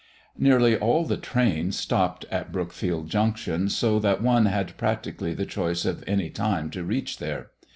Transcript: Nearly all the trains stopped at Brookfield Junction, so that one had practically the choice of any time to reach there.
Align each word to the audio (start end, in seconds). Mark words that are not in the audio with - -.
Nearly 0.35 0.75
all 0.75 1.05
the 1.05 1.15
trains 1.15 1.77
stopped 1.77 2.25
at 2.31 2.51
Brookfield 2.51 3.07
Junction, 3.07 3.69
so 3.69 3.99
that 3.99 4.19
one 4.23 4.47
had 4.47 4.75
practically 4.75 5.35
the 5.35 5.45
choice 5.45 5.85
of 5.85 6.03
any 6.07 6.31
time 6.31 6.71
to 6.71 6.83
reach 6.83 7.19
there. 7.19 7.51